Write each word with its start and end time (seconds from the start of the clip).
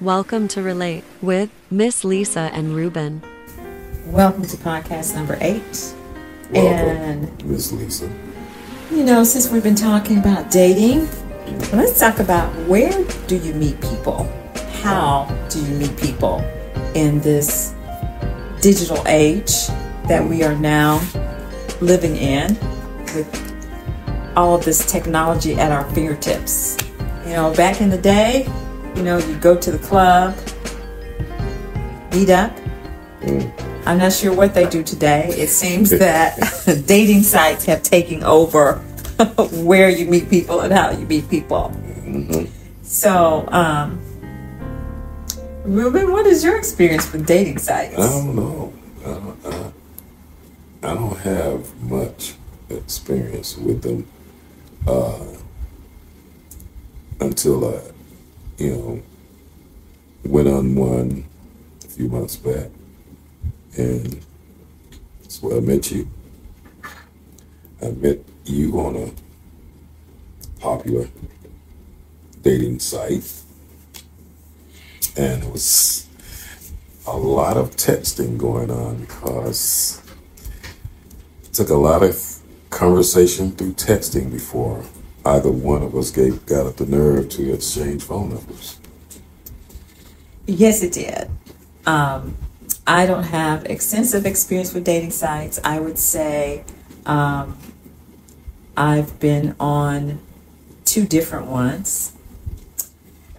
Welcome 0.00 0.48
to 0.48 0.62
Relate 0.62 1.04
with 1.20 1.50
Miss 1.70 2.04
Lisa 2.04 2.50
and 2.52 2.74
Ruben. 2.74 3.22
Welcome 4.06 4.44
to 4.46 4.56
podcast 4.56 5.14
number 5.14 5.36
eight. 5.40 5.94
Welcome, 6.50 6.96
And, 6.96 7.44
Miss 7.44 7.70
Lisa. 7.72 8.10
you 8.90 9.04
know, 9.04 9.24
since 9.24 9.50
we've 9.50 9.62
been 9.62 9.74
talking 9.74 10.18
about 10.18 10.50
dating, 10.50 11.08
let's 11.72 11.98
talk 12.00 12.18
about 12.18 12.50
where 12.66 13.04
do 13.26 13.36
you 13.36 13.52
meet 13.54 13.80
people? 13.80 14.24
How 14.82 15.26
do 15.50 15.60
you 15.64 15.74
meet 15.76 15.96
people 15.98 16.38
in 16.94 17.20
this 17.20 17.74
digital 18.60 19.02
age 19.06 19.66
that 20.08 20.26
we 20.26 20.42
are 20.42 20.56
now 20.56 21.00
living 21.80 22.16
in 22.16 22.54
with 23.14 23.28
all 24.36 24.54
of 24.54 24.64
this 24.64 24.90
technology 24.90 25.54
at 25.54 25.70
our 25.70 25.84
fingertips? 25.92 26.78
You 27.26 27.34
know, 27.34 27.54
back 27.54 27.80
in 27.80 27.90
the 27.90 27.98
day, 27.98 28.48
you 28.96 29.02
know, 29.02 29.18
you 29.18 29.36
go 29.38 29.56
to 29.56 29.70
the 29.70 29.78
club, 29.78 30.36
meet 32.12 32.30
up, 32.30 32.52
I'm 33.86 33.98
not 33.98 34.12
sure 34.12 34.34
what 34.34 34.54
they 34.54 34.68
do 34.68 34.82
today. 34.82 35.28
It 35.28 35.48
seems 35.48 35.90
that 35.98 36.38
dating 36.86 37.22
sites 37.22 37.64
have 37.64 37.82
taken 37.82 38.22
over 38.22 38.74
where 39.52 39.88
you 39.88 40.06
meet 40.06 40.30
people 40.30 40.60
and 40.60 40.72
how 40.72 40.90
you 40.90 41.06
meet 41.06 41.28
people. 41.28 41.74
So, 42.82 43.46
um, 43.48 44.00
Ruben, 45.64 46.10
what 46.10 46.26
is 46.26 46.42
your 46.42 46.56
experience 46.56 47.12
with 47.12 47.26
dating 47.26 47.58
sites? 47.58 47.98
I 47.98 48.06
don't 48.08 48.34
know. 48.34 48.72
I 49.00 49.04
don't, 49.04 49.46
I, 49.46 49.72
I 50.90 50.94
don't 50.94 51.18
have 51.18 51.82
much 51.82 52.34
experience 52.68 53.56
with 53.56 53.82
them 53.82 54.06
uh, 54.86 55.24
until 57.20 57.74
I, 57.74 57.80
you 58.60 58.76
know, 58.76 59.02
went 60.24 60.46
on 60.46 60.74
one 60.74 61.24
a 61.82 61.88
few 61.88 62.08
months 62.08 62.36
back, 62.36 62.68
and 63.78 64.22
that's 65.22 65.42
where 65.42 65.56
I 65.56 65.60
met 65.60 65.90
you. 65.90 66.08
I 67.82 67.88
met 67.92 68.18
you 68.44 68.78
on 68.78 68.96
a 68.96 70.60
popular 70.60 71.08
dating 72.42 72.80
site, 72.80 73.32
and 75.16 75.42
it 75.42 75.50
was 75.50 76.06
a 77.06 77.16
lot 77.16 77.56
of 77.56 77.76
texting 77.76 78.36
going 78.36 78.70
on 78.70 78.98
because 79.00 80.02
it 81.44 81.54
took 81.54 81.70
a 81.70 81.74
lot 81.74 82.02
of 82.02 82.22
conversation 82.68 83.52
through 83.52 83.72
texting 83.72 84.30
before 84.30 84.84
either 85.24 85.50
one 85.50 85.82
of 85.82 85.94
us 85.94 86.10
gave, 86.10 86.44
got 86.46 86.66
up 86.66 86.76
the 86.76 86.86
nerve 86.86 87.28
to 87.30 87.52
exchange 87.52 88.02
phone 88.02 88.30
numbers. 88.34 88.78
Yes, 90.46 90.82
it 90.82 90.92
did. 90.92 91.30
Um, 91.86 92.36
I 92.86 93.06
don't 93.06 93.24
have 93.24 93.64
extensive 93.66 94.26
experience 94.26 94.74
with 94.74 94.84
dating 94.84 95.10
sites. 95.12 95.60
I 95.62 95.78
would 95.78 95.98
say 95.98 96.64
um, 97.06 97.56
I've 98.76 99.18
been 99.20 99.54
on 99.60 100.20
two 100.84 101.06
different 101.06 101.46
ones. 101.46 102.12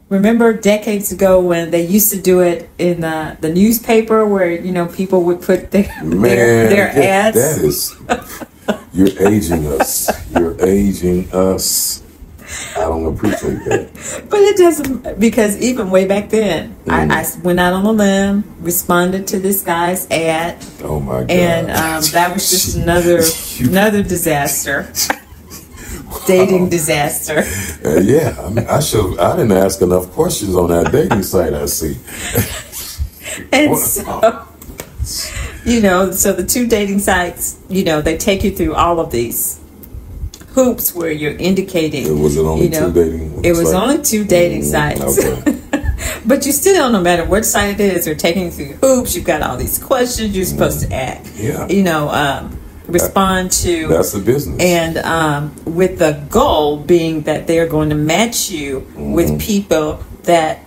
Remember 0.09 0.51
decades 0.53 1.11
ago 1.11 1.39
when 1.39 1.71
they 1.71 1.85
used 1.85 2.11
to 2.11 2.21
do 2.21 2.41
it 2.41 2.69
in 2.77 3.01
the, 3.01 3.37
the 3.39 3.51
newspaper 3.53 4.25
where, 4.25 4.51
you 4.51 4.71
know, 4.73 4.87
people 4.87 5.23
would 5.23 5.41
put 5.41 5.71
their, 5.71 5.83
Man, 6.03 6.19
their, 6.21 6.69
their 6.69 6.93
that- 6.93 7.35
ads? 7.35 7.37
that 7.37 7.65
is, 7.65 8.47
you're 8.93 9.27
aging 9.27 9.67
us. 9.67 10.09
You're 10.31 10.55
aging 10.65 11.31
us. 11.31 12.03
I 12.75 12.81
don't 12.81 13.05
appreciate 13.13 13.63
that. 13.65 14.25
But 14.29 14.39
it 14.41 14.57
doesn't 14.57 15.19
because 15.19 15.57
even 15.61 15.89
way 15.89 16.05
back 16.05 16.29
then, 16.29 16.75
Mm. 16.85 17.11
I, 17.11 17.21
I 17.21 17.41
went 17.43 17.59
out 17.59 17.71
on 17.73 17.85
a 17.85 17.91
limb, 17.91 18.43
responded 18.59 19.27
to 19.27 19.39
this 19.39 19.61
guy's 19.61 20.09
ad, 20.11 20.57
Oh 20.83 20.99
my 20.99 21.21
god! 21.21 21.31
and 21.31 21.71
um, 21.71 22.03
that 22.11 22.33
was 22.33 22.49
just 22.49 22.75
another 22.83 23.21
another 23.69 24.03
disaster, 24.03 24.91
dating 26.27 26.67
disaster. 26.69 27.43
Uh, 27.85 27.99
yeah, 28.01 28.35
I, 28.43 28.49
mean, 28.49 28.65
I 28.67 28.79
should. 28.81 29.17
I 29.19 29.37
didn't 29.37 29.53
ask 29.53 29.81
enough 29.81 30.11
questions 30.11 30.55
on 30.55 30.69
that 30.69 30.91
dating 30.91 31.23
site. 31.23 31.53
I 31.53 31.65
see. 31.67 31.95
And 33.53 33.77
so, 33.77 34.45
you 35.65 35.81
know, 35.81 36.11
so 36.11 36.33
the 36.33 36.45
two 36.45 36.67
dating 36.67 36.99
sites, 36.99 37.59
you 37.69 37.83
know, 37.83 38.01
they 38.01 38.17
take 38.17 38.43
you 38.43 38.51
through 38.55 38.73
all 38.75 38.99
of 38.99 39.11
these 39.11 39.59
hoops 40.53 40.93
where 40.93 41.11
you're 41.11 41.35
indicating. 41.37 42.05
It 42.07 42.11
was 42.19 42.35
it 42.37 42.41
only 42.41 42.65
you 42.65 42.69
know, 42.71 42.87
two 42.87 42.93
dating. 42.93 43.45
It 43.45 43.51
was 43.51 43.71
sites? 43.71 43.73
only 43.73 44.03
two 44.03 44.23
dating 44.25 44.61
Mm, 44.63 44.71
sites. 44.71 45.17
Okay. 45.19 45.57
But 46.25 46.45
you 46.45 46.51
still, 46.51 46.89
no 46.91 46.99
matter 47.01 47.25
what 47.25 47.45
site 47.45 47.79
it 47.79 47.93
is, 47.95 48.05
they're 48.05 48.15
taking 48.15 48.43
you 48.45 48.51
through 48.51 48.73
hoops. 48.73 49.15
You've 49.15 49.25
got 49.25 49.41
all 49.41 49.57
these 49.57 49.77
questions 49.81 50.35
you're 50.35 50.45
supposed 50.45 50.81
to 50.87 50.93
ask. 50.93 51.31
Yeah. 51.35 51.67
You 51.67 51.81
know, 51.83 52.09
um, 52.09 52.59
respond 52.87 53.51
to. 53.63 53.87
That's 53.87 54.11
the 54.11 54.19
business. 54.19 54.59
and 54.61 54.97
um, 54.97 55.55
with 55.65 55.97
the 55.99 56.23
goal 56.29 56.77
being 56.77 57.21
that 57.21 57.47
they're 57.47 57.67
going 57.67 57.89
to 57.89 57.95
match 57.95 58.49
you 58.51 58.81
Mm-hmm. 58.81 59.13
with 59.13 59.39
people 59.41 60.03
that 60.23 60.59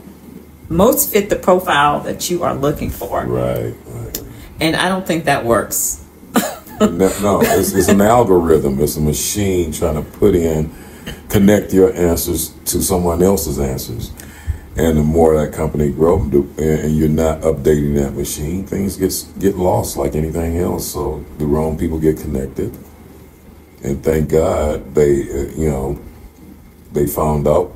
most 0.69 1.13
fit 1.13 1.31
the 1.31 1.37
profile 1.37 2.01
that 2.01 2.31
you 2.31 2.43
are 2.43 2.55
looking 2.55 2.91
for. 2.91 3.25
right. 3.25 3.75
And 4.61 4.77
I 4.77 4.89
don't 4.89 5.07
think 5.07 5.25
that 5.25 5.45
works. 5.45 6.05
no, 6.81 7.41
it's, 7.43 7.73
it's 7.73 7.89
an 7.89 8.01
algorithm. 8.01 8.81
It's 8.81 8.97
a 8.97 9.01
machine 9.01 9.73
trying 9.73 9.95
to 9.95 10.11
put 10.19 10.35
in, 10.35 10.73
connect 11.29 11.73
your 11.73 11.93
answers 11.95 12.51
to 12.67 12.83
someone 12.83 13.23
else's 13.23 13.59
answers. 13.59 14.13
And 14.77 14.99
the 14.99 15.03
more 15.05 15.37
that 15.39 15.53
company 15.53 15.93
grows, 15.93 16.35
and 16.59 16.97
you're 16.97 17.09
not 17.09 17.43
updating 17.43 17.95
that 17.95 18.15
machine, 18.15 18.67
things 18.67 18.97
get 18.97 19.15
get 19.39 19.57
lost 19.57 19.97
like 19.97 20.17
anything 20.17 20.59
else. 20.59 20.93
So 20.93 21.25
the 21.39 21.47
wrong 21.47 21.79
people 21.79 22.01
get 22.01 22.19
connected. 22.19 22.77
And 23.85 24.03
thank 24.03 24.31
God 24.31 24.95
they, 24.95 25.23
uh, 25.23 25.53
you 25.55 25.71
know, 25.71 25.99
they 26.93 27.07
found 27.07 27.47
out. 27.47 27.73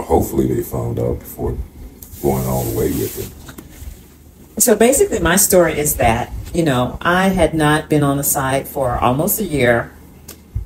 Hopefully, 0.00 0.48
they 0.48 0.62
found 0.62 0.98
out 0.98 1.18
before 1.18 1.56
going 2.22 2.46
all 2.46 2.64
the 2.64 2.78
way 2.78 2.90
with 2.90 3.18
it. 3.18 3.43
So 4.58 4.76
basically, 4.76 5.18
my 5.18 5.36
story 5.36 5.78
is 5.78 5.96
that, 5.96 6.32
you 6.52 6.62
know, 6.62 6.96
I 7.00 7.28
had 7.28 7.54
not 7.54 7.88
been 7.88 8.04
on 8.04 8.16
the 8.16 8.24
site 8.24 8.68
for 8.68 8.96
almost 8.96 9.40
a 9.40 9.44
year. 9.44 9.92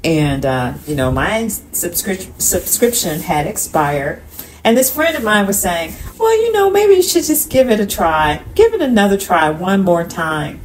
And, 0.05 0.45
uh, 0.45 0.75
you 0.87 0.95
know, 0.95 1.11
my 1.11 1.45
subscri- 1.73 2.41
subscription 2.41 3.21
had 3.21 3.47
expired. 3.47 4.23
And 4.63 4.77
this 4.77 4.95
friend 4.95 5.17
of 5.17 5.25
mine 5.25 5.47
was 5.47 5.59
saying, 5.59 5.95
well, 6.19 6.37
you 6.43 6.53
know, 6.53 6.71
maybe 6.71 6.95
you 6.95 7.03
should 7.03 7.25
just 7.25 7.51
give 7.51 7.71
it 7.71 7.81
a 7.81 7.87
try. 7.87 8.43
Give 8.55 8.75
it 8.75 8.83
another 8.83 9.17
try 9.17 9.51
one 9.51 9.83
more 9.83 10.05
time. 10.05 10.61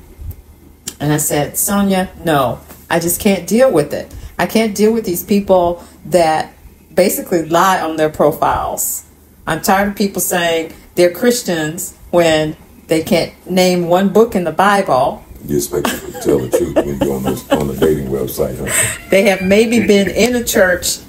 And 1.00 1.14
I 1.14 1.18
said, 1.18 1.58
Sonia, 1.58 2.12
no, 2.24 2.60
I 2.90 3.00
just 3.00 3.22
can't 3.22 3.48
deal 3.48 3.72
with 3.72 3.94
it. 3.94 4.14
I 4.38 4.46
can't 4.46 4.76
deal 4.76 4.92
with 4.92 5.06
these 5.06 5.24
people 5.24 5.84
that 6.06 6.54
basically 6.94 7.46
lie 7.46 7.82
on 7.82 7.96
their 7.96 8.10
profiles. 8.10 9.06
I'm 9.48 9.62
tired 9.62 9.90
of 9.90 9.96
people 9.96 10.22
saying 10.22 10.74
they're 10.96 11.12
Christians 11.12 11.98
when 12.12 12.56
they 12.88 13.04
can't 13.04 13.34
name 13.50 13.88
one 13.88 14.10
book 14.10 14.36
in 14.36 14.44
the 14.44 14.52
Bible. 14.52 15.24
You 15.46 15.58
expect 15.58 15.88
to 15.88 16.12
tell 16.22 16.40
the 16.40 16.50
truth 16.50 16.76
when 16.76 17.00
you're 17.00 17.16
on, 17.16 17.24
those, 17.24 17.50
on 17.52 17.68
the 17.68 17.76
dating 17.76 18.08
website, 18.08 18.58
huh? 18.58 19.08
They 19.10 19.24
have 19.24 19.42
maybe 19.42 19.86
been 19.86 20.10
in 20.10 20.36
a 20.36 20.44
church 20.44 21.00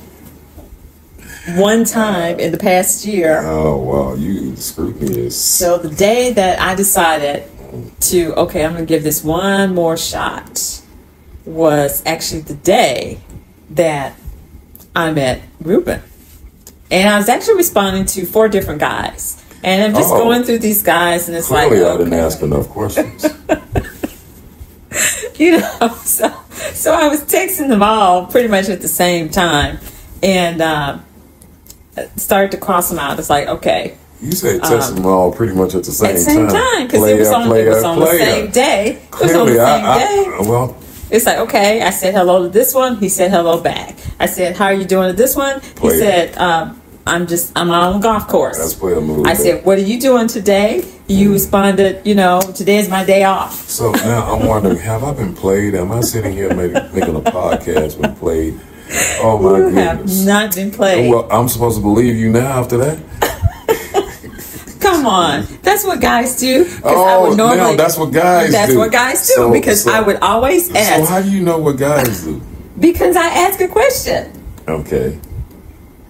one 1.57 1.85
time 1.85 2.41
in 2.41 2.51
the 2.51 2.59
past 2.59 3.05
year. 3.05 3.43
Oh 3.45 3.77
wow, 3.77 4.15
you 4.15 4.57
scrutiny 4.57 5.19
is 5.27 5.37
So 5.37 5.79
the 5.79 5.95
day 5.95 6.33
that 6.33 6.61
I 6.61 6.75
decided 6.75 7.49
to, 8.01 8.35
okay, 8.35 8.65
I'm 8.65 8.73
going 8.73 8.87
to 8.87 8.89
give 8.89 9.03
this 9.03 9.23
one 9.23 9.75
more 9.75 9.97
shot 9.97 10.81
was 11.45 12.03
actually 12.07 12.41
the 12.41 12.55
day 12.55 13.21
that 13.71 14.17
I 14.97 15.13
met 15.13 15.43
Ruben. 15.61 16.03
And 16.91 17.09
I 17.09 17.19
was 17.19 17.29
actually 17.29 17.57
responding 17.57 18.07
to 18.07 18.25
four 18.25 18.49
different 18.49 18.81
guys. 18.81 19.44
And 19.65 19.83
I'm 19.83 19.95
just 19.95 20.13
Oh. 20.13 20.19
going 20.19 20.45
through 20.45 20.59
these 20.59 20.83
guys, 20.83 21.27
and 21.27 21.37
it's 21.37 21.49
clearly 21.49 21.81
like, 21.81 21.95
I 21.95 21.97
didn't 21.97 22.13
ask 22.13 22.43
enough 22.43 22.69
questions. 22.69 23.25
you 25.37 25.59
know, 25.59 25.89
so 26.05 26.33
so 26.73 26.93
I 26.95 27.09
was 27.09 27.23
texting 27.25 27.69
them 27.69 27.83
all 27.83 28.27
pretty 28.27 28.49
much 28.49 28.69
at 28.69 28.81
the 28.83 28.89
same 28.89 29.29
time, 29.31 29.79
and 30.23 30.61
uh, 30.61 30.99
started 32.17 32.51
to 32.53 32.59
cross 32.59 32.91
them 32.91 32.99
out. 32.99 33.19
It's 33.19 33.31
like, 33.31 33.49
okay, 33.49 33.97
You 34.21 34.33
say 34.33 34.59
text 34.59 34.95
them 34.95 35.07
all 35.07 35.33
pretty 35.33 35.55
much 35.55 35.75
at 35.75 35.85
the 35.85 35.93
same, 35.93 36.11
at 36.11 36.15
the 36.17 36.21
same 36.21 36.47
time 36.49 36.87
because 36.87 37.09
it 37.09 37.19
was 37.19 37.29
Player, 37.29 37.41
on, 37.41 37.57
it 37.57 37.69
was 37.69 37.85
on 37.85 37.99
the 38.01 38.07
same 38.07 38.51
day. 38.51 38.91
It 38.93 39.11
was 39.13 39.35
on 39.35 39.47
Clearly, 39.47 39.53
the 39.55 39.67
same 39.67 39.85
I, 39.85 39.99
day. 39.99 40.37
I, 40.39 40.41
well, 40.49 40.77
It's 41.11 41.27
like, 41.27 41.39
okay, 41.39 41.83
I 41.83 41.91
said 41.91 42.15
hello 42.15 42.43
to 42.43 42.49
this 42.49 42.75
one. 42.75 42.97
He 42.99 43.09
said 43.09 43.31
hello 43.31 43.61
back. 43.61 43.97
I 44.21 44.27
said, 44.27 44.57
how 44.57 44.67
are 44.67 44.75
you 44.75 44.85
doing 44.85 45.09
to 45.11 45.17
this 45.17 45.35
one? 45.37 45.61
He 45.81 45.91
said, 45.91 46.37
um, 46.39 46.81
I'm 47.07 47.27
just, 47.27 47.53
I'm 47.57 47.71
on 47.71 47.97
a 47.97 48.03
golf 48.03 48.29
course. 48.29 48.57
that's 48.59 48.75
player 48.75 49.01
move. 49.01 49.27
I 49.27 49.35
said, 49.35 49.65
what 49.65 49.77
are 49.79 49.83
you 49.83 50.01
doing 50.01 50.27
today? 50.27 50.91
You 51.07 51.33
responded, 51.33 52.07
you 52.07 52.15
know, 52.15 52.41
today 52.41 52.79
is 52.79 52.89
my 52.89 53.05
day 53.05 53.25
off. 53.25 53.53
So 53.69 53.93
now 53.93 54.35
I'm 54.35 54.47
wondering, 54.47 54.79
have 54.79 55.05
I 55.05 55.13
been 55.13 55.35
played? 55.35 55.75
Am 55.75 55.93
I 55.93 56.01
sitting 56.01 56.33
here 56.33 56.55
making, 56.55 56.95
making 56.95 57.15
a 57.17 57.21
podcast 57.21 58.01
been 58.01 58.15
played? 58.17 58.59
Oh 59.21 59.39
my 59.39 59.59
You 59.59 59.69
have 59.75 59.97
goodness. 59.99 60.25
not 60.25 60.55
been 60.55 60.71
played. 60.71 61.11
Well, 61.11 61.29
I'm 61.31 61.49
supposed 61.49 61.77
to 61.77 61.83
believe 61.83 62.17
you 62.17 62.31
now 62.31 62.61
after 62.61 62.79
that? 62.79 62.99
Come 64.81 65.07
on, 65.07 65.47
that's 65.63 65.85
what 65.85 66.01
guys 66.01 66.39
do. 66.39 66.67
Oh, 66.85 67.35
now 67.37 67.75
that's 67.75 67.97
what 67.97 68.13
guys 68.13 68.53
That's 68.53 68.73
do. 68.73 68.79
what 68.79 68.93
guys 68.93 69.27
do 69.27 69.33
So- 69.35 69.51
because 69.51 69.83
so- 69.85 69.93
I 69.93 70.01
would 70.01 70.17
always 70.17 70.71
ask. 70.75 71.01
So 71.01 71.05
how 71.07 71.23
do 71.23 71.31
you 71.31 71.43
know 71.43 71.59
what 71.59 71.77
guys 71.79 72.23
do? 72.25 72.41
because 72.79 73.17
I 73.17 73.27
ask 73.29 73.61
a 73.61 73.69
question 73.69 74.31
Okay. 74.69 75.19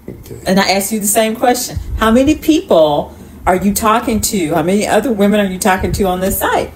Okay. 0.09 0.41
and 0.47 0.61
I 0.61 0.73
ask 0.73 0.93
you 0.93 1.01
the 1.01 1.07
same 1.07 1.35
question: 1.37 1.79
How 1.99 2.11
many 2.11 2.35
people 2.35 3.17
are 3.47 3.57
you 3.57 3.73
talking 3.75 4.21
to? 4.21 4.55
How 4.55 4.63
many 4.63 4.87
other 4.87 5.13
women 5.13 5.41
are 5.41 5.51
you 5.51 5.59
talking 5.59 5.93
to 5.93 6.05
on 6.05 6.21
this 6.21 6.39
site? 6.39 6.73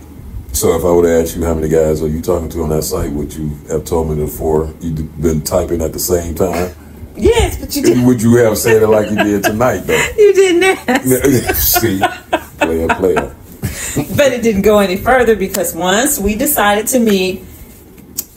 So 0.53 0.75
if 0.77 0.85
I 0.85 0.91
would 0.91 1.07
ask 1.07 1.37
you 1.37 1.45
how 1.45 1.55
many 1.55 1.69
guys 1.69 2.03
are 2.03 2.09
you 2.09 2.21
talking 2.23 2.49
to 2.51 2.63
on 2.63 2.71
that 2.71 2.83
site, 2.83 3.13
would 3.13 3.33
you 3.35 3.51
have 3.69 3.85
told 3.85 4.11
me 4.11 4.17
before 4.17 4.73
you'd 4.81 5.21
been 5.21 5.43
typing 5.43 5.83
at 5.83 5.93
the 5.93 5.99
same 5.99 6.35
time? 6.35 6.75
Yes, 7.21 7.59
but 7.59 7.75
you 7.75 7.83
didn't. 7.83 8.07
would 8.07 8.23
you 8.23 8.37
have 8.37 8.57
said 8.57 8.81
it 8.81 8.87
like 8.87 9.11
you 9.11 9.17
did 9.17 9.43
tonight, 9.43 9.79
though? 9.81 10.01
You 10.17 10.33
didn't 10.35 10.89
ask. 10.89 11.57
See, 11.81 11.99
player, 12.59 12.87
player. 12.95 13.35
but 14.17 14.33
it 14.33 14.41
didn't 14.43 14.63
go 14.63 14.79
any 14.79 14.97
further 14.97 15.35
because 15.35 15.75
once 15.75 16.17
we 16.21 16.37
decided 16.37 16.87
to 16.89 17.01
meet, 17.01 17.43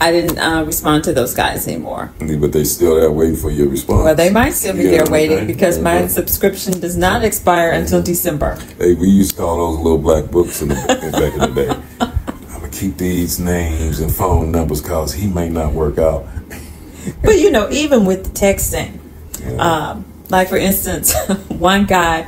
I 0.02 0.10
didn't 0.10 0.36
uh, 0.38 0.64
respond 0.64 1.04
to 1.04 1.12
those 1.12 1.32
guys 1.32 1.68
anymore. 1.68 2.10
But 2.18 2.52
they 2.52 2.64
still 2.64 2.96
there 2.96 3.10
waiting 3.12 3.36
for 3.36 3.50
your 3.50 3.68
response. 3.68 4.02
Well, 4.04 4.14
they 4.16 4.30
might 4.30 4.50
still 4.50 4.74
be 4.76 4.82
Yeah, 4.82 4.90
there 5.04 5.06
waiting 5.12 5.38
okay. 5.38 5.46
because 5.46 5.78
my 5.78 5.98
Okay. 5.98 6.08
subscription 6.08 6.80
does 6.80 6.96
not 6.96 7.22
expire 7.24 7.70
until 7.70 8.02
December. 8.02 8.58
Hey, 8.78 8.94
we 8.94 9.08
used 9.08 9.30
to 9.32 9.36
call 9.36 9.56
those 9.70 9.78
little 9.78 9.98
black 9.98 10.28
books 10.28 10.60
in 10.60 10.68
the 10.70 10.74
back 10.74 11.34
in 11.34 11.38
the 11.40 11.46
day. 11.62 11.70
I'm 12.00 12.60
gonna 12.60 12.68
keep 12.70 12.96
these 12.98 13.38
names 13.38 14.00
and 14.00 14.12
phone 14.12 14.50
numbers 14.50 14.80
cause 14.80 15.14
he 15.14 15.28
may 15.28 15.48
not 15.48 15.72
work 15.72 15.98
out. 15.98 16.26
But 17.22 17.38
you 17.38 17.50
know, 17.52 17.68
even 17.70 18.04
with 18.04 18.24
the 18.24 18.30
texting, 18.30 18.98
Yeah. 19.40 19.56
um, 19.68 20.04
like 20.30 20.48
for 20.48 20.56
instance, 20.56 21.14
one 21.48 21.84
guy 21.86 22.26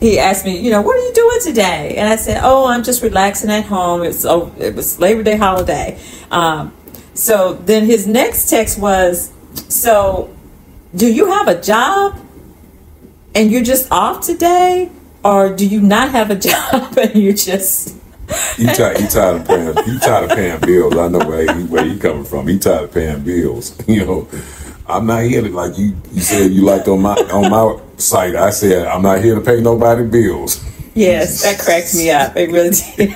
he 0.00 0.18
asked 0.18 0.44
me, 0.44 0.58
you 0.58 0.70
know, 0.72 0.82
what 0.82 0.96
are 0.96 1.04
you 1.08 1.12
doing 1.14 1.38
today? 1.42 1.94
And 1.96 2.08
I 2.08 2.16
said, 2.16 2.40
oh, 2.42 2.66
I'm 2.66 2.82
just 2.82 3.00
relaxing 3.02 3.50
at 3.50 3.64
home. 3.64 4.02
It's 4.02 4.24
oh, 4.24 4.52
it 4.58 4.74
was 4.74 4.98
Labor 4.98 5.22
Day 5.22 5.36
holiday. 5.36 5.98
Um, 6.32 6.72
so 7.14 7.54
then 7.54 7.86
his 7.86 8.06
next 8.06 8.48
text 8.48 8.78
was, 8.78 9.32
so 9.68 10.34
do 10.94 11.12
you 11.12 11.26
have 11.26 11.48
a 11.48 11.60
job 11.60 12.18
and 13.34 13.50
you're 13.50 13.62
just 13.62 13.90
off 13.90 14.24
today, 14.24 14.90
or 15.24 15.54
do 15.54 15.66
you 15.66 15.80
not 15.80 16.10
have 16.10 16.30
a 16.30 16.34
job 16.50 16.96
and 16.98 17.14
you're 17.14 17.32
just 17.34 17.96
He 18.56 18.66
tired, 18.66 18.98
he 18.98 19.06
tired 19.06 19.40
of 19.40 19.46
paying. 19.46 19.76
He 19.84 19.98
tired 19.98 20.30
of 20.30 20.36
paying 20.36 20.60
bills. 20.60 20.96
I 20.96 21.08
know 21.08 21.18
where 21.26 21.54
he, 21.54 21.64
where 21.64 21.84
he 21.84 21.98
coming 21.98 22.24
from. 22.24 22.48
He 22.48 22.58
tired 22.58 22.84
of 22.84 22.92
paying 22.94 23.22
bills. 23.22 23.76
You 23.88 24.04
know, 24.06 24.28
I'm 24.86 25.06
not 25.06 25.22
here 25.22 25.42
to 25.42 25.48
like 25.50 25.78
you. 25.78 25.96
You 26.12 26.20
said 26.20 26.50
you 26.50 26.62
liked 26.62 26.88
on 26.88 27.02
my 27.02 27.14
on 27.14 27.50
my 27.50 27.80
site. 27.98 28.34
I 28.34 28.50
said 28.50 28.86
I'm 28.86 29.02
not 29.02 29.22
here 29.22 29.34
to 29.34 29.40
pay 29.40 29.60
nobody 29.60 30.04
bills. 30.04 30.64
Yes, 30.94 31.42
that 31.42 31.58
cracked 31.58 31.94
me 31.94 32.10
up. 32.10 32.36
It 32.36 32.50
really 32.50 32.70
did. 32.96 33.14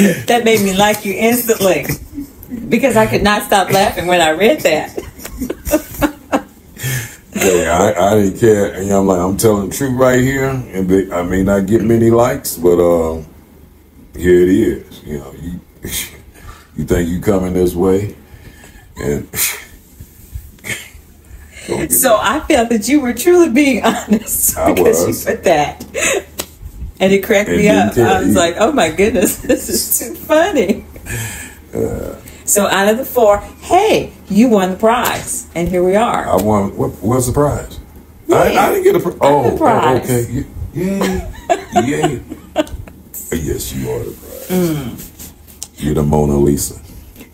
that 0.26 0.42
made 0.44 0.60
me 0.62 0.76
like 0.76 1.04
you 1.04 1.14
instantly 1.14 1.86
because 2.68 2.96
I 2.96 3.06
could 3.06 3.22
not 3.22 3.42
stop 3.42 3.70
laughing 3.70 4.06
when 4.06 4.20
I 4.20 4.30
read 4.30 4.60
that. 4.60 4.96
Yeah, 7.34 7.94
I, 7.96 8.12
I 8.12 8.14
didn't 8.16 8.38
care. 8.38 8.74
And 8.74 8.90
I'm 8.90 9.06
like, 9.06 9.20
I'm 9.20 9.36
telling 9.36 9.70
the 9.70 9.74
truth 9.74 9.98
right 9.98 10.20
here, 10.20 10.50
and 10.50 10.88
they, 10.88 11.10
I 11.10 11.22
may 11.22 11.42
not 11.42 11.66
get 11.66 11.82
many 11.82 12.10
likes, 12.10 12.56
but 12.56 12.78
uh, 12.78 13.22
here 14.14 14.42
it 14.42 14.50
is. 14.50 15.02
You 15.04 15.18
know, 15.18 15.32
you 15.40 15.60
you 16.76 16.84
think 16.84 17.08
you 17.08 17.20
coming 17.20 17.54
this 17.54 17.74
way, 17.74 18.14
and 18.96 19.28
So 21.90 22.18
I 22.20 22.40
felt 22.48 22.68
that 22.70 22.88
you 22.88 23.00
were 23.00 23.12
truly 23.12 23.48
being 23.48 23.84
honest 23.84 24.58
I 24.58 24.74
because 24.74 25.06
was. 25.06 25.24
you 25.24 25.34
put 25.34 25.44
that. 25.44 25.84
And 27.00 27.12
it 27.12 27.24
cracked 27.24 27.48
me 27.48 27.68
up. 27.68 27.96
I 27.96 28.20
was 28.20 28.36
like, 28.36 28.56
oh 28.58 28.72
my 28.72 28.90
goodness, 28.90 29.36
this 29.42 29.68
is 29.68 29.98
too 29.98 30.14
funny. 30.14 30.84
so 32.44 32.66
out 32.66 32.88
of 32.88 32.98
the 32.98 33.04
four, 33.04 33.38
hey, 33.62 34.12
you 34.28 34.48
won 34.48 34.70
the 34.72 34.76
prize. 34.76 35.48
And 35.54 35.68
here 35.68 35.82
we 35.82 35.96
are. 35.96 36.28
I 36.28 36.36
won. 36.36 36.76
What 36.76 37.02
was 37.02 37.26
the 37.26 37.32
prize? 37.32 37.78
I, 38.32 38.52
Yeah. 38.52 38.60
I 38.66 38.70
didn't 38.70 38.84
get 38.84 38.96
a 38.96 39.00
pri- 39.00 39.16
oh, 39.22 39.50
the 39.50 39.56
prize. 39.56 40.10
oh, 40.10 40.14
okay. 40.14 40.44
Y- 40.44 40.46
Yay, 40.72 41.82
yay. 41.84 42.22
yes, 43.32 43.72
you 43.74 43.90
are 43.90 43.98
the 44.04 44.12
prize. 44.12 44.48
Mm. 44.48 45.32
You're 45.82 45.94
the 45.94 46.02
Mona 46.04 46.36
Lisa. 46.36 46.80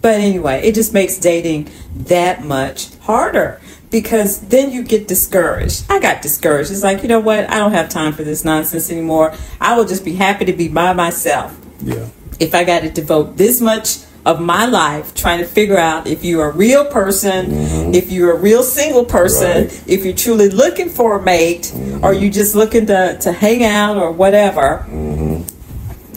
But 0.00 0.14
anyway, 0.14 0.60
it 0.62 0.74
just 0.74 0.94
makes 0.94 1.18
dating 1.18 1.68
that 1.94 2.44
much 2.44 2.94
harder 2.98 3.60
because 3.96 4.40
then 4.40 4.72
you 4.72 4.82
get 4.82 5.08
discouraged. 5.08 5.86
I 5.88 5.98
got 6.00 6.20
discouraged. 6.20 6.70
It's 6.70 6.82
like, 6.82 7.02
you 7.02 7.08
know 7.08 7.18
what? 7.18 7.48
I 7.48 7.58
don't 7.58 7.72
have 7.72 7.88
time 7.88 8.12
for 8.12 8.24
this 8.24 8.44
nonsense 8.44 8.90
anymore. 8.90 9.32
I 9.58 9.74
will 9.74 9.86
just 9.86 10.04
be 10.04 10.12
happy 10.12 10.44
to 10.44 10.52
be 10.52 10.68
by 10.68 10.92
myself. 10.92 11.58
Yeah. 11.80 12.06
If 12.38 12.54
I 12.54 12.64
got 12.64 12.80
to 12.80 12.90
devote 12.90 13.38
this 13.38 13.62
much 13.62 14.00
of 14.26 14.38
my 14.38 14.66
life 14.66 15.14
trying 15.14 15.38
to 15.38 15.46
figure 15.46 15.78
out 15.78 16.06
if 16.06 16.26
you're 16.26 16.50
a 16.50 16.52
real 16.52 16.84
person, 16.84 17.46
mm-hmm. 17.46 17.94
if 17.94 18.12
you're 18.12 18.36
a 18.36 18.38
real 18.38 18.62
single 18.62 19.06
person, 19.06 19.62
Right. 19.62 19.88
if 19.88 20.04
you're 20.04 20.14
truly 20.14 20.50
looking 20.50 20.90
for 20.90 21.18
a 21.18 21.22
mate, 21.22 21.72
mm-hmm. 21.74 22.04
or 22.04 22.12
you 22.12 22.30
just 22.30 22.54
looking 22.54 22.84
to, 22.88 23.16
to 23.22 23.32
hang 23.32 23.64
out 23.64 23.96
or 23.96 24.12
whatever, 24.12 24.84
mm-hmm. 24.90 25.40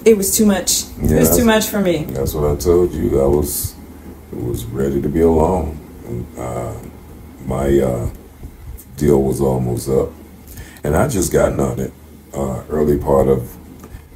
it 0.03 0.17
was 0.17 0.35
too 0.35 0.45
much. 0.45 0.83
it 1.01 1.17
was 1.17 1.37
too 1.37 1.45
much 1.45 1.67
for 1.67 1.79
me. 1.79 2.03
That's 2.03 2.33
what 2.33 2.51
I 2.51 2.57
told 2.57 2.91
you. 2.91 3.21
I 3.21 3.27
was 3.27 3.73
was 4.33 4.65
ready 4.65 5.01
to 5.01 5.07
be 5.07 5.21
alone. 5.21 5.79
And, 6.05 6.25
uh, 6.37 6.73
my 7.49 7.79
uh, 7.79 8.09
deal 8.95 9.21
was 9.23 9.41
almost 9.41 9.89
up, 9.89 10.11
and 10.83 10.95
I 10.95 11.07
just 11.07 11.33
gotten 11.33 11.59
on 11.59 11.79
it 11.79 11.91
uh, 12.33 12.63
early 12.69 12.97
part 12.97 13.27
of 13.27 13.57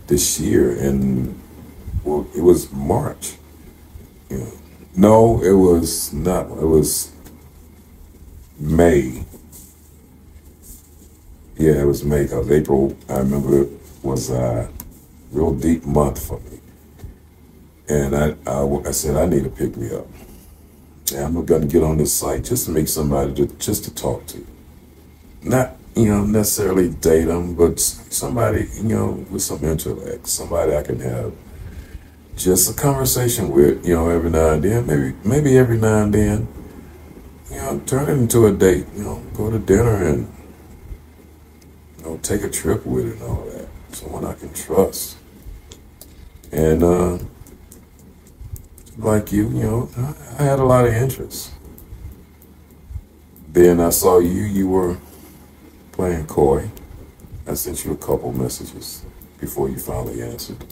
this 0.08 0.40
year, 0.40 0.72
and 0.80 1.40
well, 2.04 2.28
it 2.36 2.42
was 2.42 2.72
March. 2.72 3.34
No, 4.96 5.42
it 5.42 5.54
was 5.54 6.14
not. 6.14 6.46
It 6.52 6.68
was 6.68 7.12
May. 8.60 9.26
Yeah, 11.58 11.82
it 11.82 11.88
was 11.88 12.04
May. 12.04 12.28
Cause 12.28 12.50
April, 12.52 12.96
I 13.10 13.18
remember, 13.18 13.68
was 14.04 14.30
a 14.30 14.70
real 15.32 15.54
deep 15.54 15.86
month 15.86 16.24
for 16.28 16.40
me. 16.42 16.60
And 17.90 18.16
I, 18.16 18.36
I, 18.46 18.88
I 18.88 18.92
said, 18.92 19.16
I 19.18 19.26
need 19.26 19.44
to 19.46 19.50
pick 19.50 19.76
me 19.76 19.94
up. 19.96 20.08
And 21.14 21.38
I'm 21.38 21.46
to 21.46 21.68
get 21.68 21.84
on 21.84 21.98
this 21.98 22.14
site 22.14 22.44
just 22.44 22.66
to 22.66 22.72
make 22.72 22.88
somebody 22.88 23.34
to, 23.36 23.48
just 23.58 23.84
to 23.86 23.94
talk 23.94 24.26
to. 24.28 24.46
Not, 25.44 25.76
you 25.96 26.06
know, 26.06 26.26
necessarily 26.26 26.90
date 26.90 27.26
them, 27.26 27.56
but 27.56 27.80
somebody, 27.80 28.68
you 28.76 28.84
know, 28.84 29.26
with 29.30 29.42
some 29.42 29.64
intellect, 29.64 30.28
somebody 30.28 30.76
I 30.76 30.84
can 30.84 31.00
have 31.00 31.34
just 32.36 32.72
a 32.72 32.82
conversation 32.82 33.50
with, 33.50 33.86
you 33.86 33.94
know, 33.94 34.10
every 34.10 34.30
now 34.30 34.52
and 34.52 34.64
then, 34.64 34.88
maybe, 34.88 35.16
maybe 35.24 35.58
every 35.58 35.78
now 35.78 36.04
and 36.04 36.14
then, 36.14 36.48
you 37.52 37.58
know, 37.58 37.80
turn 37.86 38.10
it 38.10 38.14
into 38.14 38.48
a 38.48 38.52
date, 38.52 38.86
you 38.96 39.04
know, 39.04 39.22
go 39.36 39.52
to 39.52 39.60
dinner 39.60 40.04
and, 40.04 40.34
you 42.00 42.04
know, 42.06 42.18
take 42.24 42.44
a 42.44 42.50
trip 42.50 42.86
with 42.86 43.08
it 43.08 43.14
and 43.14 43.24
all 43.24 43.46
that. 43.52 43.68
Someone 43.92 44.26
I 44.26 44.34
can 44.34 44.52
trust. 44.54 45.18
And, 46.52 46.84
uh, 46.84 47.20
like 49.04 49.32
you, 49.32 49.50
you 49.50 49.64
know, 49.64 49.90
I, 50.40 50.44
had 50.44 50.60
a 50.60 50.64
lot 50.64 50.86
of 50.86 50.94
interest. 50.94 51.52
Then 53.50 53.80
I 53.80 53.90
saw 53.90 54.20
you, 54.20 54.44
you 54.44 54.68
were 54.68 54.98
playing 55.92 56.26
coy. 56.28 56.70
I 57.46 57.54
sent 57.56 57.84
you 57.86 57.92
a 57.92 57.98
couple 57.98 58.32
messages 58.32 59.06
before 59.40 59.70
you 59.70 59.78
finally 59.78 60.22
answered. 60.22 60.64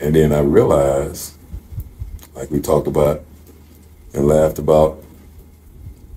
And 0.00 0.14
then 0.14 0.32
I 0.32 0.40
realized, 0.40 1.34
like 2.34 2.50
we 2.50 2.60
talked 2.60 2.88
about 2.88 3.24
and 4.12 4.26
laughed 4.26 4.58
about 4.58 5.02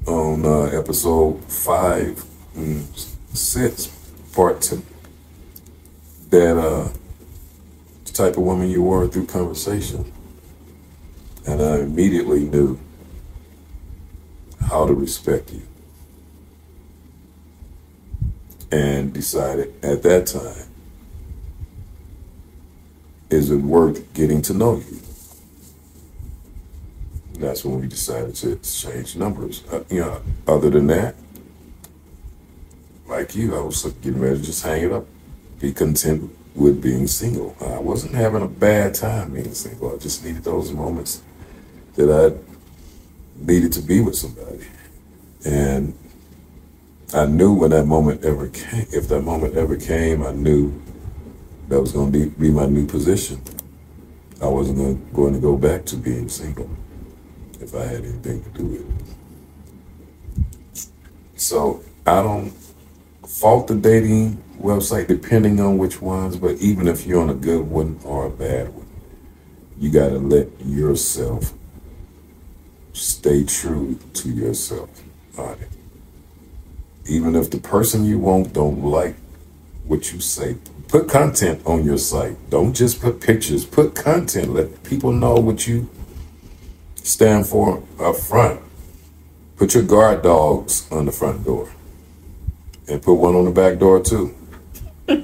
on 0.08 0.46
uh, 0.46 0.64
episode 0.66 1.44
five 1.46 2.24
and 2.56 2.88
six, 3.34 3.88
part 4.34 4.62
two, 4.62 4.82
that 6.30 6.58
uh, 6.58 6.90
the 8.06 8.12
type 8.14 8.38
of 8.38 8.44
woman 8.44 8.70
you 8.70 8.82
were 8.82 9.08
through 9.08 9.26
conversation. 9.26 10.12
And 11.48 11.62
I 11.62 11.80
immediately 11.80 12.42
knew 12.42 12.78
how 14.68 14.86
to 14.86 14.94
respect 14.94 15.54
you. 15.54 15.62
And 18.70 19.14
decided 19.14 19.74
at 19.82 20.04
that 20.04 20.28
time, 20.28 20.68
is 23.30 23.50
it 23.50 23.58
worth 23.58 24.14
getting 24.14 24.42
to 24.44 24.54
know 24.54 24.76
you? 24.76 25.00
That's 27.40 27.64
when 27.64 27.80
we 27.80 27.88
decided 27.88 28.36
to 28.36 28.52
exchange 28.54 29.16
numbers. 29.16 29.64
Uh, 29.72 29.84
you 29.90 30.02
know, 30.02 30.22
other 30.48 30.70
than 30.70 30.88
that, 30.88 31.16
like 33.08 33.36
you, 33.36 33.56
I 33.56 33.62
was 33.62 33.84
getting 34.02 34.20
ready 34.20 34.38
to 34.38 34.44
just 34.44 34.64
hang 34.64 34.84
it 34.84 34.92
up, 34.92 35.06
be 35.62 35.72
content 35.72 36.36
with 36.56 36.82
being 36.82 37.08
single. 37.08 37.56
I 37.62 37.80
wasn't 37.80 38.16
having 38.16 38.42
a 38.42 38.48
bad 38.48 38.96
time 38.96 39.34
being 39.34 39.54
single. 39.54 39.96
I 39.96 39.98
just 39.98 40.26
needed 40.26 40.44
those 40.44 40.74
moments 40.74 41.22
that 41.98 42.32
I 42.32 43.46
needed 43.46 43.74
to 43.74 43.82
be 43.82 44.02
with 44.02 44.16
somebody. 44.16 44.66
And 45.46 45.98
I 47.14 47.26
knew 47.26 47.54
when 47.54 47.72
that 47.72 47.86
moment 47.86 48.24
ever 48.24 48.48
came, 48.50 48.88
if 48.92 49.08
that 49.10 49.22
moment 49.22 49.56
ever 49.56 49.76
came, 49.76 50.24
I 50.24 50.32
knew 50.32 50.82
that 51.68 51.82
was 51.82 51.92
going 51.92 52.12
to 52.12 52.30
be, 52.30 52.52
my 52.52 52.66
new 52.66 52.86
position. 52.86 53.42
I 54.42 54.48
wasn't 54.48 54.78
gonna, 54.78 54.94
going 55.14 55.34
to 55.34 55.40
go 55.40 55.58
back 55.58 55.86
to 55.86 55.98
being 55.98 56.30
single 56.30 56.70
if 57.60 57.74
I 57.74 57.84
had 57.84 58.06
anything 58.06 58.44
to 58.44 58.50
do 58.50 58.66
with 58.66 58.82
it. 58.82 58.88
So 61.36 61.84
I 62.06 62.22
don't 62.22 62.52
fault 63.26 63.68
the 63.68 63.76
dating 63.76 64.42
website 64.60 65.08
depending 65.08 65.60
on 65.60 65.78
which 65.78 66.02
ones, 66.02 66.38
but 66.38 66.56
even 66.58 66.88
if 66.88 67.06
you're 67.06 67.22
on 67.22 67.30
a 67.30 67.36
good 67.36 67.68
one 67.68 68.00
or 68.04 68.28
a 68.28 68.30
bad 68.30 68.74
one, 68.74 68.88
you 69.78 69.92
got 69.92 70.10
to 70.10 70.18
let 70.18 70.48
yourself 70.66 71.54
stay 72.98 73.44
true 73.44 74.00
to 74.14 74.30
yourself 74.30 74.90
it. 75.38 75.70
Even 77.06 77.36
if 77.36 77.52
the 77.52 77.60
person 77.60 78.04
you 78.04 78.20
want 78.20 78.54
don't 78.54 78.84
like 78.84 79.16
what 79.86 80.12
you 80.12 80.20
say 80.20 80.58
put 80.88 81.10
content 81.10 81.62
on 81.66 81.84
your 81.84 81.98
site. 81.98 82.38
Don't 82.50 82.74
just 82.74 83.02
put 83.02 83.20
pictures 83.22 83.66
put 83.66 83.96
content. 83.96 84.54
Let 84.54 84.84
people 84.84 85.12
know 85.12 85.36
what 85.36 85.68
you 85.68 85.90
stand 86.96 87.48
for 87.48 87.84
up 88.00 88.16
front. 88.16 88.62
Put 89.58 89.74
your 89.74 89.84
guard 89.84 90.22
dogs 90.22 90.88
on 90.92 91.06
the 91.06 91.12
front 91.12 91.44
door. 91.44 91.70
And 92.88 93.02
put 93.02 93.16
one 93.16 93.36
on 93.36 93.46
the 93.46 93.52
back 93.52 93.80
door 93.80 94.02
too. 94.02 94.34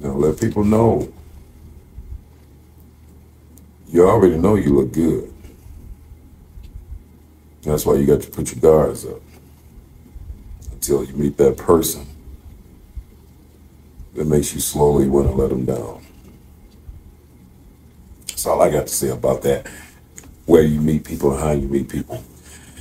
Now 0.00 0.12
let 0.12 0.40
people 0.40 0.62
know 0.62 1.12
you 3.88 4.08
already 4.08 4.36
know 4.36 4.54
you 4.54 4.74
look 4.74 4.92
good 4.92 5.32
that's 7.62 7.84
why 7.84 7.94
you 7.96 8.06
got 8.06 8.22
to 8.22 8.30
put 8.30 8.54
your 8.54 8.60
guards 8.60 9.04
up 9.04 9.20
until 10.72 11.04
you 11.04 11.12
meet 11.14 11.36
that 11.36 11.56
person 11.56 12.06
that 14.14 14.26
makes 14.26 14.54
you 14.54 14.60
slowly 14.60 15.08
want 15.08 15.28
to 15.28 15.34
let 15.34 15.50
them 15.50 15.64
down. 15.64 16.04
That's 18.28 18.46
all 18.46 18.62
I 18.62 18.70
got 18.70 18.86
to 18.86 18.92
say 18.92 19.10
about 19.10 19.42
that. 19.42 19.66
Where 20.46 20.62
you 20.62 20.80
meet 20.80 21.04
people 21.04 21.32
and 21.32 21.40
how 21.40 21.50
you 21.50 21.68
meet 21.68 21.88
people. 21.88 22.24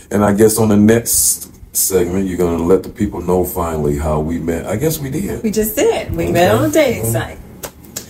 And 0.10 0.24
I 0.24 0.34
guess 0.34 0.58
on 0.58 0.70
the 0.70 0.78
next 0.78 1.54
segment, 1.76 2.28
you're 2.28 2.38
going 2.38 2.58
to 2.58 2.64
let 2.64 2.84
the 2.84 2.90
people 2.90 3.22
know 3.22 3.44
finally 3.44 3.98
how 3.98 4.22
we 4.22 4.40
met. 4.40 4.66
I 4.66 4.78
guess 4.78 5.00
we 5.00 5.10
did. 5.10 5.44
We 5.44 5.52
just 5.52 5.76
did. 5.76 6.16
We 6.16 6.26
okay. 6.26 6.32
met 6.32 6.56
on 6.56 6.70
a 6.70 6.72
dating 6.72 7.04
mm-hmm. 7.04 7.12
site. 7.12 7.40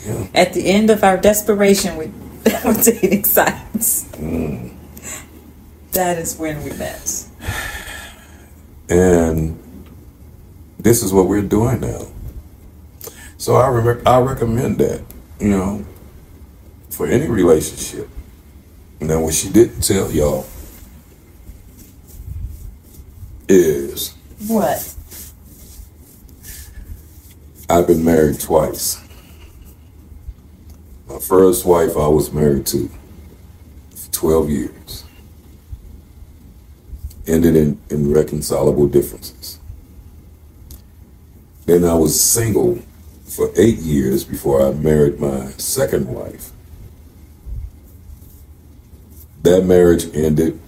Yeah. 0.05 0.27
At 0.35 0.53
the 0.53 0.67
end 0.67 0.89
of 0.91 1.03
our 1.03 1.17
desperation 1.17 1.97
with, 1.97 2.13
with 2.63 2.83
dating 2.83 3.23
sites. 3.25 4.05
Mm. 4.13 4.73
That 5.91 6.17
is 6.17 6.37
when 6.37 6.63
we 6.63 6.71
met. 6.73 7.25
And 8.89 9.57
this 10.79 11.03
is 11.03 11.11
what 11.11 11.27
we're 11.27 11.41
doing 11.41 11.81
now. 11.81 12.07
So 13.37 13.55
I 13.55 13.67
re- 13.69 14.01
I 14.05 14.19
recommend 14.19 14.77
that, 14.79 15.03
you 15.39 15.49
know, 15.49 15.85
for 16.89 17.07
any 17.07 17.27
relationship. 17.27 18.09
Now, 18.99 19.21
what 19.21 19.33
she 19.33 19.49
didn't 19.49 19.81
tell 19.81 20.11
y'all 20.11 20.45
is 23.47 24.13
what 24.47 24.95
I've 27.69 27.87
been 27.87 28.03
married 28.03 28.39
twice. 28.39 29.06
My 31.17 31.23
first 31.23 31.65
wife 31.65 31.97
I 31.97 32.07
was 32.07 32.31
married 32.31 32.67
to 32.67 32.91
for 33.89 34.11
12 34.11 34.49
years 34.51 35.03
ended 37.25 37.55
in 37.55 37.81
irreconcilable 37.89 38.87
differences. 38.87 39.57
Then 41.65 41.85
I 41.85 41.95
was 41.95 42.21
single 42.21 42.83
for 43.23 43.49
eight 43.55 43.79
years 43.79 44.23
before 44.25 44.61
I 44.61 44.73
married 44.73 45.19
my 45.19 45.47
second 45.53 46.07
wife. 46.07 46.51
That 49.41 49.65
marriage 49.65 50.15
ended 50.15 50.59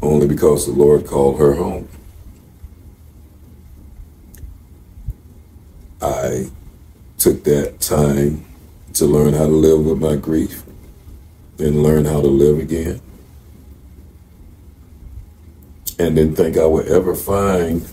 only 0.00 0.26
because 0.26 0.64
the 0.64 0.72
Lord 0.72 1.06
called 1.06 1.38
her 1.38 1.52
home. 1.52 1.86
I 6.00 6.48
took 7.18 7.44
that 7.44 7.80
time 7.80 8.47
to 8.98 9.06
learn 9.06 9.32
how 9.32 9.46
to 9.46 9.52
live 9.52 9.84
with 9.84 9.98
my 9.98 10.16
grief 10.16 10.62
and 11.58 11.82
learn 11.82 12.04
how 12.04 12.20
to 12.20 12.26
live 12.26 12.58
again 12.58 13.00
and 15.98 16.16
didn't 16.16 16.36
think 16.36 16.56
I 16.56 16.66
would 16.66 16.86
ever 16.86 17.14
find 17.14 17.86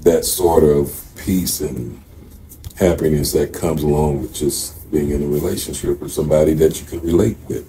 that 0.00 0.24
sort 0.24 0.64
of 0.64 1.04
peace 1.16 1.60
and 1.60 2.02
happiness 2.76 3.32
that 3.32 3.52
comes 3.52 3.82
along 3.82 4.22
with 4.22 4.34
just 4.34 4.90
being 4.90 5.10
in 5.10 5.22
a 5.22 5.26
relationship 5.26 6.00
with 6.00 6.12
somebody 6.12 6.54
that 6.54 6.80
you 6.80 6.86
can 6.86 7.00
relate 7.00 7.36
with. 7.48 7.68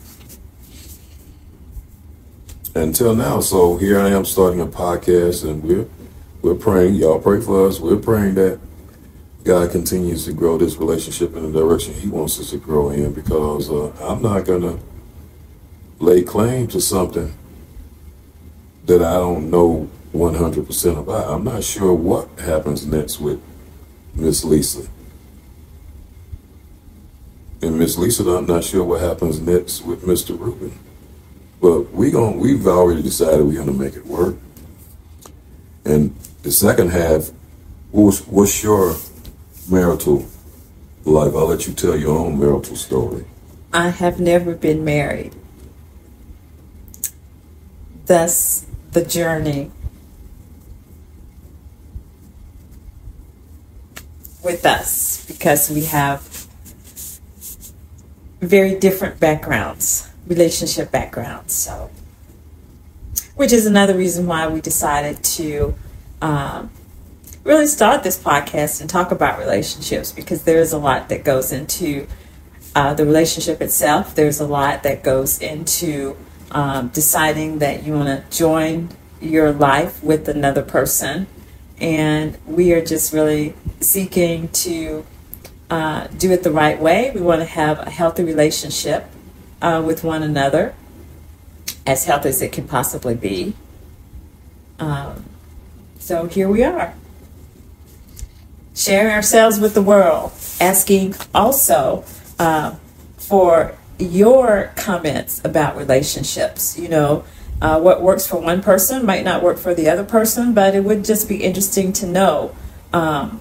Until 2.76 3.16
now, 3.16 3.40
so 3.40 3.78
here 3.78 4.00
I 4.00 4.10
am 4.10 4.26
starting 4.26 4.60
a 4.60 4.66
podcast, 4.66 5.48
and 5.48 5.64
we're 5.64 5.88
we're 6.42 6.56
praying. 6.56 6.96
Y'all 6.96 7.20
pray 7.20 7.40
for 7.40 7.68
us. 7.68 7.80
We're 7.80 7.98
praying 7.98 8.34
that 8.36 8.60
God 9.44 9.72
continues 9.72 10.24
to 10.26 10.34
grow 10.34 10.58
this 10.58 10.78
relationship 10.78 11.36
in 11.36 11.52
the 11.52 11.60
direction 11.60 11.94
He 11.94 12.08
wants 12.08 12.40
us 12.40 12.52
to 12.52 12.58
grow 12.58 12.90
in. 12.90 13.14
Because 13.14 13.70
uh, 13.70 13.92
I'm 14.02 14.22
not 14.22 14.46
gonna 14.46 14.80
lay 16.00 16.24
claim 16.24 16.68
to 16.68 16.80
something 16.80 17.34
that 18.86 19.02
I 19.02 19.14
don't 19.14 19.50
know 19.50 19.90
100% 20.14 21.00
about. 21.00 21.30
I'm 21.30 21.44
not 21.44 21.64
sure 21.64 21.94
what 21.94 22.28
happens 22.40 22.86
next 22.86 23.20
with 23.20 23.42
Miss 24.14 24.44
Lisa. 24.44 24.88
And 27.62 27.80
Miss 27.80 27.98
Lisa, 27.98 28.24
I'm 28.30 28.46
not 28.46 28.64
sure 28.64 28.84
what 28.84 29.02
happens 29.02 29.40
next 29.40 29.84
with 29.84 30.04
Mr. 30.04 30.38
Ruben. 30.38 30.78
But 31.62 31.94
we 31.94 32.12
going 32.12 32.40
we've 32.40 32.68
already 32.68 33.02
decided 33.02 33.46
we're 33.46 33.60
gonna 33.60 33.74
make 33.74 33.96
it 33.96 34.06
work. 34.06 34.36
And 35.86 36.16
the 36.44 36.52
second 36.52 36.92
half, 36.92 37.32
what's, 37.92 38.26
what's 38.28 38.64
your 38.64 38.96
marital 39.70 40.26
life? 41.06 41.34
I'll 41.36 41.48
let 41.48 41.68
you 41.68 41.74
tell 41.74 41.96
your 41.96 42.18
own 42.18 42.40
marital 42.40 42.76
story. 42.76 43.26
I 43.74 43.90
have 43.90 44.20
never 44.20 44.56
been 44.56 44.84
married. 44.86 45.36
Thus, 48.06 48.66
the 48.92 49.04
journey 49.04 49.72
with 54.44 54.66
us 54.66 55.26
because 55.26 55.70
we 55.70 55.86
have 55.86 56.48
very 58.42 58.78
different 58.78 59.20
backgrounds, 59.20 60.10
relationship 60.28 60.92
backgrounds. 60.92 61.54
So, 61.54 61.90
which 63.36 63.54
is 63.54 63.66
another 63.66 63.96
reason 63.96 64.28
why 64.28 64.48
we 64.48 64.62
decided 64.62 65.24
to 65.24 65.74
um, 66.22 66.70
really 67.44 67.68
start 67.68 68.04
this 68.04 68.18
podcast 68.18 68.82
and 68.82 68.90
talk 68.90 69.12
about 69.12 69.40
relationships 69.40 70.12
because 70.12 70.44
there 70.44 70.60
is 70.60 70.72
a 70.72 70.78
lot 70.78 71.10
that 71.10 71.24
goes 71.24 71.52
into 71.52 72.08
uh, 72.76 72.94
the 72.94 73.06
relationship 73.06 73.62
itself. 73.62 74.16
There's 74.16 74.40
a 74.40 74.48
lot 74.48 74.84
that 74.84 75.04
goes 75.04 75.42
into 75.42 76.16
um, 76.52 76.90
deciding 76.90 77.60
that 77.60 77.84
you 77.84 77.94
want 77.94 78.08
to 78.08 78.38
join 78.38 78.90
your 79.22 79.52
life 79.52 80.04
with 80.04 80.28
another 80.28 80.62
person. 80.62 81.28
And 81.80 82.38
we 82.46 82.72
are 82.74 82.84
just 82.84 83.14
really 83.14 83.56
seeking 83.80 84.48
to 84.50 85.06
uh, 85.70 86.08
do 86.08 86.32
it 86.32 86.44
the 86.44 86.52
right 86.52 86.80
way. 86.80 87.12
We 87.14 87.22
want 87.22 87.42
to 87.42 87.46
have 87.46 87.80
a 87.80 87.90
healthy 87.90 88.24
relationship 88.24 89.10
uh, 89.62 89.84
with 89.86 90.04
one 90.04 90.24
another, 90.24 90.76
as 91.86 92.06
healthy 92.06 92.30
as 92.30 92.42
it 92.42 92.52
can 92.52 92.68
possibly 92.68 93.16
be. 93.16 93.54
Um, 94.80 95.26
so 96.00 96.28
here 96.28 96.50
we 96.50 96.64
are, 96.64 96.94
sharing 98.76 99.14
ourselves 99.14 99.60
with 99.60 99.74
the 99.74 99.82
world, 99.82 100.32
asking 100.60 101.16
also 101.34 102.04
uh, 102.40 102.76
for 103.18 103.76
your 104.00 104.72
comments 104.76 105.42
about 105.46 105.78
relationships. 105.78 106.78
You 106.78 106.90
know, 106.90 107.24
uh, 107.62 107.80
what 107.80 108.02
works 108.02 108.28
for 108.28 108.40
one 108.40 108.62
person 108.62 109.06
might 109.06 109.24
not 109.24 109.44
work 109.44 109.58
for 109.58 109.74
the 109.74 109.90
other 109.90 110.04
person, 110.04 110.54
but 110.54 110.76
it 110.76 110.84
would 110.84 111.06
just 111.06 111.30
be 111.30 111.44
interesting 111.44 111.94
to 111.94 112.06
know 112.06 112.56
um, 112.92 113.40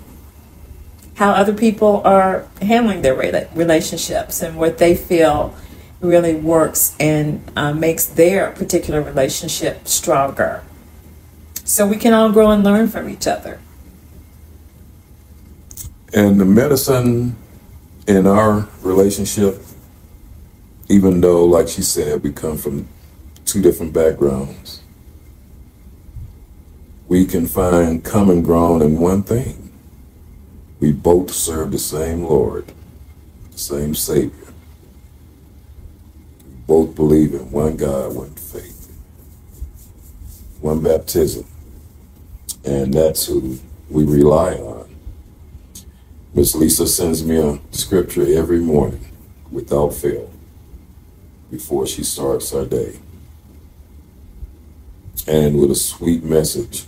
how 1.14 1.32
other 1.32 1.54
people 1.54 2.02
are 2.04 2.46
handling 2.60 3.02
their 3.02 3.14
relationships 3.54 4.42
and 4.42 4.56
what 4.56 4.78
they 4.78 4.94
feel 4.94 5.54
really 6.00 6.34
works 6.34 6.96
and 6.98 7.42
uh, 7.56 7.72
makes 7.72 8.06
their 8.06 8.50
particular 8.50 9.00
relationship 9.00 9.86
stronger. 9.86 10.64
So 11.64 11.86
we 11.86 11.96
can 11.96 12.12
all 12.12 12.32
grow 12.32 12.50
and 12.50 12.64
learn 12.64 12.88
from 12.88 13.08
each 13.08 13.26
other. 13.26 13.60
And 16.14 16.40
the 16.40 16.44
medicine 16.46 17.36
in 18.08 18.26
our 18.26 18.68
relationship 18.82 19.62
even 20.88 21.20
though, 21.22 21.44
like 21.46 21.68
she 21.68 21.82
said, 21.82 22.22
we 22.22 22.32
come 22.32 22.58
from 22.58 22.88
two 23.46 23.62
different 23.62 23.92
backgrounds. 23.94 24.80
we 27.08 27.26
can 27.26 27.46
find 27.46 28.04
common 28.04 28.42
ground 28.42 28.82
in 28.82 28.98
one 28.98 29.22
thing. 29.22 29.72
We 30.80 30.92
both 30.92 31.30
serve 31.32 31.72
the 31.72 31.78
same 31.78 32.24
Lord, 32.24 32.72
the 33.52 33.58
same 33.58 33.94
Savior. 33.94 34.52
We 36.44 36.52
both 36.66 36.96
believe 36.96 37.34
in 37.34 37.50
one 37.52 37.76
God, 37.76 38.14
one 38.14 38.30
faith, 38.34 38.92
one 40.60 40.82
baptism. 40.82 41.46
And 42.64 42.94
that's 42.94 43.26
who 43.26 43.58
we 43.90 44.04
rely 44.04 44.54
on. 44.54 44.81
Miss 46.34 46.54
Lisa 46.54 46.86
sends 46.86 47.22
me 47.22 47.36
a 47.36 47.58
scripture 47.72 48.26
every 48.38 48.58
morning 48.58 49.06
without 49.50 49.92
fail 49.92 50.30
before 51.50 51.86
she 51.86 52.02
starts 52.02 52.52
her 52.52 52.64
day. 52.64 52.98
And 55.28 55.60
with 55.60 55.70
a 55.70 55.74
sweet 55.74 56.24
message 56.24 56.86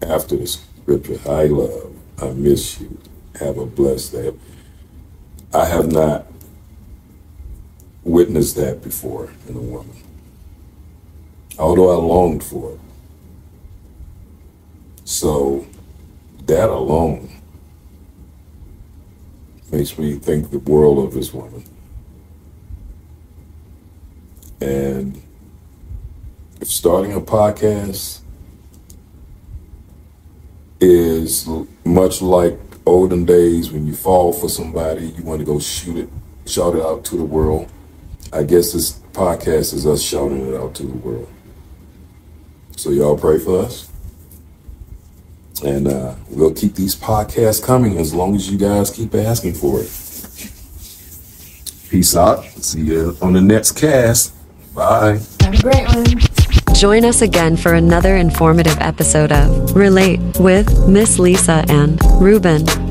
after 0.00 0.36
the 0.36 0.46
scripture, 0.46 1.18
I 1.28 1.46
love, 1.46 1.92
I 2.22 2.30
miss 2.30 2.80
you, 2.80 2.96
have 3.40 3.58
a 3.58 3.66
blessed 3.66 4.12
day. 4.12 4.32
I 5.52 5.64
have 5.64 5.90
not 5.90 6.26
witnessed 8.04 8.54
that 8.54 8.82
before 8.82 9.30
in 9.48 9.56
a 9.56 9.60
woman, 9.60 9.96
although 11.58 11.90
I 11.90 11.96
longed 11.96 12.44
for 12.44 12.74
it. 12.74 12.80
So 15.04 15.66
that 16.46 16.70
alone 16.70 17.35
makes 19.70 19.98
me 19.98 20.14
think 20.14 20.50
the 20.50 20.58
world 20.58 20.98
of 20.98 21.14
this 21.14 21.32
woman. 21.32 21.64
And 24.60 25.22
if 26.60 26.68
starting 26.68 27.12
a 27.12 27.20
podcast 27.20 28.20
is 30.80 31.48
much 31.84 32.22
like 32.22 32.58
olden 32.86 33.24
days 33.24 33.72
when 33.72 33.86
you 33.86 33.94
fall 33.94 34.32
for 34.32 34.48
somebody, 34.48 35.08
you 35.08 35.22
want 35.24 35.40
to 35.40 35.44
go 35.44 35.58
shoot 35.58 35.96
it, 35.96 36.08
shout 36.46 36.74
it 36.74 36.82
out 36.82 37.04
to 37.06 37.16
the 37.16 37.24
world. 37.24 37.68
I 38.32 38.42
guess 38.42 38.72
this 38.72 39.00
podcast 39.12 39.74
is 39.74 39.86
us 39.86 40.02
shouting 40.02 40.46
it 40.46 40.54
out 40.54 40.74
to 40.76 40.82
the 40.84 40.96
world. 40.96 41.28
So 42.76 42.90
y'all 42.90 43.18
pray 43.18 43.38
for 43.38 43.64
us. 43.64 43.90
And 45.64 45.88
uh, 45.88 46.14
we'll 46.28 46.54
keep 46.54 46.74
these 46.74 46.94
podcasts 46.94 47.64
coming 47.64 47.98
as 47.98 48.12
long 48.12 48.34
as 48.34 48.50
you 48.50 48.58
guys 48.58 48.90
keep 48.90 49.14
asking 49.14 49.54
for 49.54 49.80
it. 49.80 49.90
Peace 51.88 52.16
out. 52.16 52.44
See 52.44 52.80
you 52.80 53.16
on 53.22 53.32
the 53.32 53.40
next 53.40 53.72
cast. 53.72 54.34
Bye. 54.74 55.20
Have 55.40 55.54
a 55.54 55.62
great 55.62 55.86
one. 55.88 56.04
Join 56.74 57.06
us 57.06 57.22
again 57.22 57.56
for 57.56 57.72
another 57.72 58.16
informative 58.16 58.76
episode 58.80 59.32
of 59.32 59.74
Relate 59.74 60.20
with 60.38 60.86
Miss 60.88 61.18
Lisa 61.18 61.64
and 61.68 61.98
Ruben. 62.20 62.85